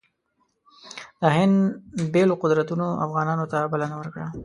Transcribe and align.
د 1.21 1.23
هند 1.37 1.55
بېلو 2.13 2.35
قدرتونو 2.43 2.85
افغانانو 3.05 3.45
ته 3.51 3.57
بلنه 3.71 3.95
ورکړه. 3.99 4.27